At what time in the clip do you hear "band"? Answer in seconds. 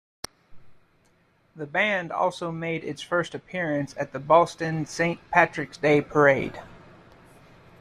1.67-2.11